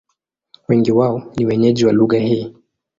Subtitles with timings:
[0.69, 2.55] Wengi wao ni wenyeji wa lugha hii.